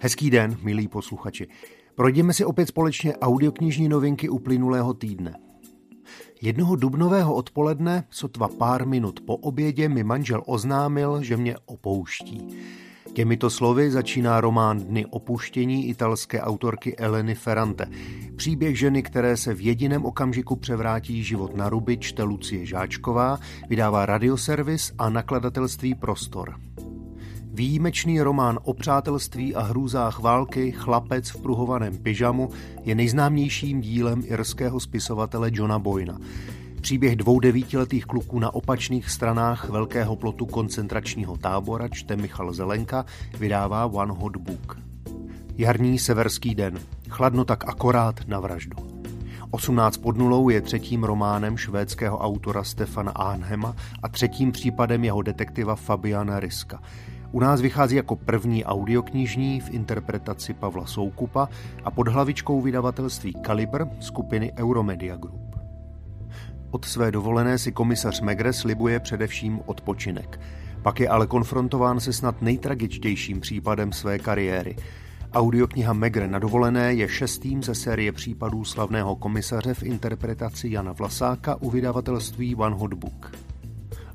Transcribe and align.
Hezký 0.00 0.30
den, 0.30 0.56
milí 0.62 0.88
posluchači. 0.88 1.46
Projdeme 1.94 2.32
si 2.32 2.44
opět 2.44 2.68
společně 2.68 3.16
audioknižní 3.16 3.88
novinky 3.88 4.28
uplynulého 4.28 4.94
týdne. 4.94 5.34
Jednoho 6.42 6.76
dubnového 6.76 7.34
odpoledne, 7.34 8.04
sotva 8.10 8.48
pár 8.48 8.86
minut 8.86 9.20
po 9.20 9.36
obědě, 9.36 9.88
mi 9.88 10.04
manžel 10.04 10.42
oznámil, 10.46 11.22
že 11.22 11.36
mě 11.36 11.56
opouští. 11.66 12.48
Těmito 13.12 13.50
slovy 13.50 13.90
začíná 13.90 14.40
román 14.40 14.78
Dny 14.80 15.06
opuštění 15.06 15.88
italské 15.88 16.40
autorky 16.40 16.96
Eleny 16.96 17.34
Ferrante. 17.34 17.86
Příběh 18.36 18.78
ženy, 18.78 19.02
které 19.02 19.36
se 19.36 19.54
v 19.54 19.60
jediném 19.60 20.04
okamžiku 20.04 20.56
převrátí 20.56 21.24
život 21.24 21.56
na 21.56 21.68
ruby, 21.68 21.96
čte 21.96 22.22
Lucie 22.22 22.66
Žáčková, 22.66 23.38
vydává 23.68 24.06
radioservis 24.06 24.92
a 24.98 25.10
nakladatelství 25.10 25.94
Prostor. 25.94 26.54
Výjimečný 27.58 28.20
román 28.20 28.58
o 28.64 28.74
přátelství 28.74 29.54
a 29.54 29.62
hrůzách 29.62 30.18
války 30.18 30.72
Chlapec 30.72 31.30
v 31.30 31.42
pruhovaném 31.42 31.98
pyžamu 31.98 32.50
je 32.84 32.94
nejznámějším 32.94 33.80
dílem 33.80 34.22
irského 34.26 34.80
spisovatele 34.80 35.50
Johna 35.52 35.78
Boyna. 35.78 36.18
Příběh 36.80 37.16
dvou 37.16 37.40
devítiletých 37.40 38.06
kluků 38.06 38.38
na 38.38 38.54
opačných 38.54 39.10
stranách 39.10 39.68
velkého 39.68 40.16
plotu 40.16 40.46
koncentračního 40.46 41.36
tábora 41.36 41.88
čte 41.88 42.16
Michal 42.16 42.52
Zelenka, 42.52 43.04
vydává 43.38 43.86
One 43.86 44.12
Hot 44.12 44.36
Book. 44.36 44.78
Jarní 45.56 45.98
severský 45.98 46.54
den. 46.54 46.78
Chladno 47.08 47.44
tak 47.44 47.68
akorát 47.68 48.28
na 48.28 48.40
vraždu. 48.40 48.76
18 49.50 49.96
pod 49.96 50.16
nulou 50.16 50.48
je 50.48 50.60
třetím 50.60 51.04
románem 51.04 51.56
švédského 51.56 52.18
autora 52.18 52.64
Stefana 52.64 53.12
Arnhema 53.12 53.76
a 54.02 54.08
třetím 54.08 54.52
případem 54.52 55.04
jeho 55.04 55.22
detektiva 55.22 55.76
Fabiana 55.76 56.40
Riska. 56.40 56.80
U 57.32 57.40
nás 57.40 57.60
vychází 57.60 57.96
jako 57.96 58.16
první 58.16 58.64
audioknižní 58.64 59.60
v 59.60 59.70
interpretaci 59.70 60.54
Pavla 60.54 60.86
Soukupa 60.86 61.48
a 61.84 61.90
pod 61.90 62.08
hlavičkou 62.08 62.60
vydavatelství 62.60 63.34
Kalibr 63.34 63.84
skupiny 64.00 64.52
Euromedia 64.58 65.16
Group. 65.16 65.56
Od 66.70 66.84
své 66.84 67.10
dovolené 67.10 67.58
si 67.58 67.72
komisař 67.72 68.20
Megre 68.20 68.52
slibuje 68.52 69.00
především 69.00 69.60
odpočinek. 69.66 70.40
Pak 70.82 71.00
je 71.00 71.08
ale 71.08 71.26
konfrontován 71.26 72.00
se 72.00 72.12
snad 72.12 72.42
nejtragičtějším 72.42 73.40
případem 73.40 73.92
své 73.92 74.18
kariéry. 74.18 74.76
Audiokniha 75.32 75.92
Megre 75.92 76.28
na 76.28 76.38
dovolené 76.38 76.94
je 76.94 77.08
šestým 77.08 77.62
ze 77.62 77.74
série 77.74 78.12
případů 78.12 78.64
slavného 78.64 79.16
komisaře 79.16 79.74
v 79.74 79.82
interpretaci 79.82 80.70
Jana 80.70 80.92
Vlasáka 80.92 81.56
u 81.56 81.70
vydavatelství 81.70 82.54
One 82.54 82.76
Hot 82.76 82.94
Book. 82.94 83.47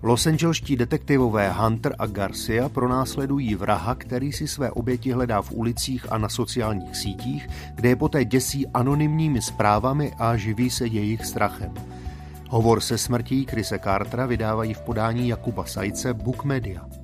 Los 0.06 0.28
Angelští 0.28 0.76
detektivové 0.76 1.52
Hunter 1.52 1.96
a 2.00 2.06
Garcia 2.08 2.70
pronásledují 2.70 3.56
vraha, 3.56 3.96
který 3.96 4.32
si 4.32 4.48
své 4.48 4.72
oběti 4.72 5.12
hledá 5.12 5.42
v 5.42 5.52
ulicích 5.52 6.12
a 6.12 6.18
na 6.18 6.30
sociálních 6.30 6.96
sítích, 6.96 7.48
kde 7.76 7.90
je 7.90 7.96
poté 7.96 8.26
děsí 8.26 8.68
anonymními 8.68 9.42
zprávami 9.42 10.14
a 10.20 10.38
živí 10.38 10.70
se 10.70 10.88
jejich 10.88 11.26
strachem. 11.26 11.74
Hovor 12.50 12.82
se 12.82 12.98
smrtí 12.98 13.46
Krise 13.46 13.80
Cartera 13.80 14.26
vydávají 14.26 14.74
v 14.74 14.82
podání 14.82 15.28
Jakuba 15.28 15.66
Sajce 15.66 16.14
Book 16.14 16.44
Media. 16.44 17.03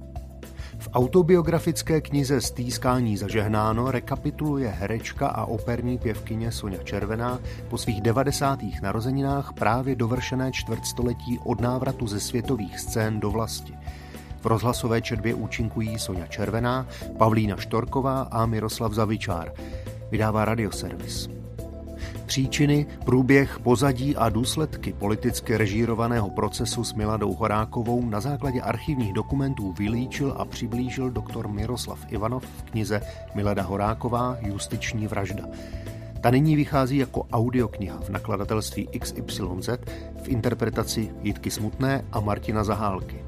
Autobiografické 0.93 2.01
knize 2.01 2.41
Stýskání 2.41 3.17
zažehnáno 3.17 3.91
rekapituluje 3.91 4.69
herečka 4.69 5.27
a 5.27 5.45
operní 5.45 5.97
pěvkyně 5.97 6.51
Sonja 6.51 6.83
Červená 6.83 7.39
po 7.67 7.77
svých 7.77 8.01
90. 8.01 8.59
narozeninách 8.81 9.53
právě 9.53 9.95
dovršené 9.95 10.51
čtvrtstoletí 10.51 11.39
od 11.45 11.61
návratu 11.61 12.07
ze 12.07 12.19
světových 12.19 12.79
scén 12.79 13.19
do 13.19 13.31
vlasti. 13.31 13.73
V 14.41 14.45
rozhlasové 14.45 15.01
četbě 15.01 15.33
účinkují 15.33 15.99
Sonja 15.99 16.27
Červená, 16.27 16.87
Pavlína 17.17 17.55
Štorková 17.57 18.21
a 18.21 18.45
Miroslav 18.45 18.93
Zavičár. 18.93 19.53
Vydává 20.11 20.45
radioservis. 20.45 21.29
Příčiny, 22.29 22.85
průběh, 23.05 23.59
pozadí 23.59 24.15
a 24.15 24.29
důsledky 24.29 24.93
politicky 24.93 25.57
režírovaného 25.57 26.29
procesu 26.29 26.83
s 26.83 26.93
Miladou 26.93 27.33
Horákovou 27.33 28.09
na 28.09 28.19
základě 28.19 28.61
archivních 28.61 29.13
dokumentů 29.13 29.73
vylíčil 29.73 30.35
a 30.37 30.45
přiblížil 30.45 31.09
doktor 31.09 31.47
Miroslav 31.47 32.05
Ivanov 32.09 32.43
v 32.45 32.63
knize 32.63 33.01
Milada 33.35 33.63
Horáková 33.63 34.37
Justiční 34.41 35.07
vražda. 35.07 35.43
Ta 36.21 36.29
nyní 36.29 36.55
vychází 36.55 36.97
jako 36.97 37.23
audiokniha 37.31 37.99
v 37.99 38.09
nakladatelství 38.09 38.87
XYZ 38.99 39.69
v 40.23 40.27
interpretaci 40.27 41.11
Jitky 41.21 41.51
Smutné 41.51 42.05
a 42.11 42.19
Martina 42.19 42.63
Zahálky. 42.63 43.25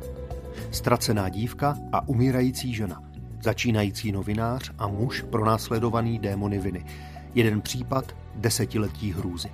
Ztracená 0.71 1.29
dívka 1.29 1.77
a 1.91 2.07
umírající 2.07 2.73
žena. 2.73 3.03
Začínající 3.43 4.11
novinář 4.11 4.71
a 4.77 4.87
muž 4.87 5.25
pronásledovaný 5.29 6.19
démony 6.19 6.59
viny– 6.59 6.85
Jeden 7.35 7.61
případ 7.61 8.15
desetiletí 8.35 9.13
hrůzy. 9.13 9.49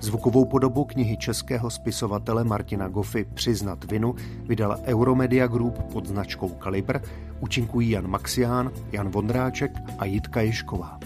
Zvukovou 0.00 0.44
podobu 0.44 0.84
knihy 0.84 1.16
českého 1.16 1.70
spisovatele 1.70 2.44
Martina 2.44 2.88
Goffy 2.88 3.24
Přiznat 3.34 3.90
vinu 3.90 4.14
vydala 4.42 4.78
Euromedia 4.84 5.46
Group 5.46 5.82
pod 5.92 6.06
značkou 6.06 6.48
Kalibr, 6.48 7.00
účinkují 7.40 7.90
Jan 7.90 8.06
Maxián, 8.06 8.70
Jan 8.92 9.08
Vondráček 9.08 9.72
a 9.98 10.04
Jitka 10.04 10.40
Ješková. 10.40 10.98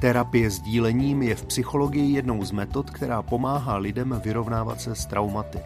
Terapie 0.00 0.50
s 0.50 0.60
dílením 0.60 1.22
je 1.22 1.34
v 1.34 1.46
psychologii 1.46 2.14
jednou 2.14 2.44
z 2.44 2.50
metod, 2.50 2.90
která 2.90 3.22
pomáhá 3.22 3.76
lidem 3.76 4.20
vyrovnávat 4.24 4.80
se 4.80 4.94
s 4.94 5.06
traumaty. 5.06 5.58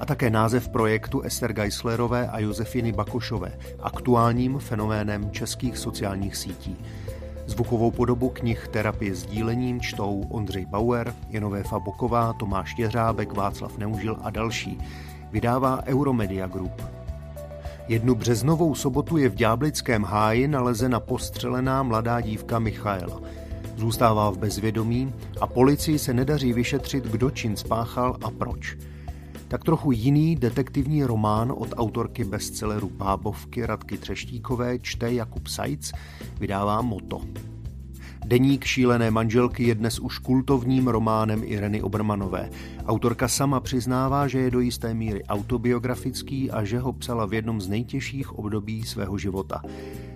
A 0.00 0.06
také 0.06 0.30
název 0.30 0.68
projektu 0.68 1.20
Ester 1.20 1.52
Geislerové 1.52 2.28
a 2.28 2.38
Josefiny 2.38 2.92
Bakošové, 2.92 3.58
aktuálním 3.80 4.58
fenoménem 4.58 5.30
českých 5.30 5.78
sociálních 5.78 6.36
sítí. 6.36 6.76
Zvukovou 7.46 7.90
podobu 7.90 8.28
knih 8.28 8.68
Terapie 8.68 9.14
s 9.14 9.26
dílením 9.26 9.80
čtou 9.80 10.24
Ondřej 10.28 10.66
Bauer, 10.66 11.14
Jenové 11.28 11.62
Faboková, 11.62 12.32
Tomáš 12.32 12.74
Jeřábek, 12.78 13.32
Václav 13.32 13.78
Neužil 13.78 14.16
a 14.22 14.30
další. 14.30 14.78
Vydává 15.30 15.82
Euromedia 15.86 16.46
Group. 16.46 16.82
Jednu 17.88 18.14
březnovou 18.14 18.74
sobotu 18.74 19.16
je 19.16 19.28
v 19.28 19.34
Ďáblickém 19.34 20.04
háji 20.04 20.48
nalezena 20.48 21.00
postřelená 21.00 21.82
mladá 21.82 22.20
dívka 22.20 22.58
Michaela. 22.58 23.20
Zůstává 23.76 24.30
v 24.30 24.38
bezvědomí 24.38 25.14
a 25.40 25.46
policii 25.46 25.98
se 25.98 26.14
nedaří 26.14 26.52
vyšetřit, 26.52 27.04
kdo 27.04 27.30
čin 27.30 27.56
spáchal 27.56 28.16
a 28.24 28.30
proč– 28.30 28.76
tak 29.48 29.64
trochu 29.64 29.92
jiný 29.92 30.36
detektivní 30.36 31.04
román 31.04 31.52
od 31.56 31.68
autorky 31.76 32.24
bestselleru 32.24 32.90
Bábovky 32.90 33.66
Radky 33.66 33.98
Třeštíkové 33.98 34.78
čte 34.78 35.12
Jakub 35.12 35.46
Sajc, 35.46 35.92
vydává 36.40 36.82
Moto. 36.82 37.20
Deník 38.26 38.64
šílené 38.64 39.10
manželky 39.10 39.64
je 39.64 39.74
dnes 39.74 39.98
už 39.98 40.18
kultovním 40.18 40.88
románem 40.88 41.42
Ireny 41.44 41.82
Obermanové. 41.82 42.50
Autorka 42.86 43.28
sama 43.28 43.60
přiznává, 43.60 44.28
že 44.28 44.38
je 44.38 44.50
do 44.50 44.60
jisté 44.60 44.94
míry 44.94 45.24
autobiografický 45.24 46.50
a 46.50 46.64
že 46.64 46.78
ho 46.78 46.92
psala 46.92 47.26
v 47.26 47.34
jednom 47.34 47.60
z 47.60 47.68
nejtěžších 47.68 48.32
období 48.32 48.82
svého 48.82 49.18
života. 49.18 49.62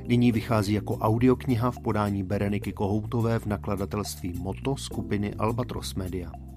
Nyní 0.06 0.33
vychází 0.33 0.72
jako 0.72 0.97
audiokniha 0.97 1.71
v 1.71 1.81
podání 1.81 2.22
Bereniky 2.22 2.72
Kohoutové 2.72 3.39
v 3.39 3.47
nakladatelství 3.47 4.33
Moto 4.39 4.77
skupiny 4.77 5.34
Albatros 5.34 5.95
Media. 5.95 6.47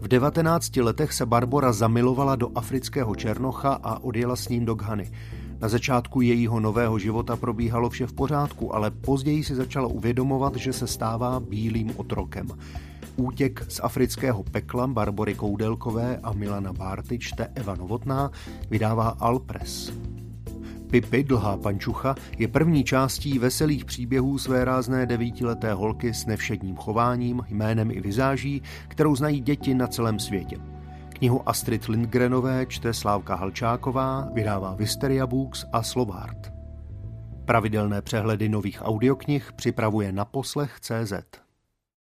V 0.00 0.08
19 0.08 0.76
letech 0.76 1.12
se 1.12 1.26
Barbora 1.26 1.72
zamilovala 1.72 2.36
do 2.36 2.50
afrického 2.54 3.14
černocha 3.14 3.80
a 3.82 3.98
odjela 3.98 4.36
s 4.36 4.48
ním 4.48 4.64
do 4.64 4.74
Ghany. 4.74 5.10
Na 5.60 5.68
začátku 5.68 6.20
jejího 6.20 6.60
nového 6.60 6.98
života 6.98 7.36
probíhalo 7.36 7.90
vše 7.90 8.06
v 8.06 8.12
pořádku, 8.12 8.74
ale 8.74 8.90
později 8.90 9.44
si 9.44 9.54
začala 9.54 9.86
uvědomovat, 9.86 10.56
že 10.56 10.72
se 10.72 10.86
stává 10.86 11.40
bílým 11.40 11.92
otrokem. 11.96 12.48
Útěk 13.16 13.64
z 13.68 13.80
afrického 13.82 14.42
pekla 14.42 14.86
Barbory 14.86 15.34
Koudelkové 15.34 16.18
a 16.22 16.32
Milana 16.32 16.72
Bárty 16.72 17.18
čte 17.18 17.50
Eva 17.54 17.74
Novotná 17.74 18.30
vydává 18.70 19.08
Alpres. 19.08 19.92
Pipi, 20.90 21.24
dlhá 21.24 21.56
pančucha, 21.56 22.14
je 22.38 22.48
první 22.48 22.84
částí 22.84 23.38
veselých 23.38 23.84
příběhů 23.84 24.38
své 24.38 24.64
rázné 24.64 25.06
devítileté 25.06 25.72
holky 25.72 26.14
s 26.14 26.26
nevšedním 26.26 26.76
chováním, 26.76 27.42
jménem 27.48 27.90
i 27.90 28.00
vizáží, 28.00 28.62
kterou 28.88 29.16
znají 29.16 29.40
děti 29.40 29.74
na 29.74 29.86
celém 29.86 30.18
světě. 30.18 30.56
Knihu 31.08 31.48
Astrid 31.48 31.84
Lindgrenové 31.84 32.66
čte 32.66 32.94
Slávka 32.94 33.34
Halčáková, 33.34 34.28
vydává 34.32 34.74
Visteria 34.74 35.26
Books 35.26 35.64
a 35.72 35.82
Slovart. 35.82 36.52
Pravidelné 37.44 38.02
přehledy 38.02 38.48
nových 38.48 38.82
audioknih 38.84 39.52
připravuje 39.52 40.12
na 40.12 40.24
poslech 40.24 40.80
CZ. 40.80 41.12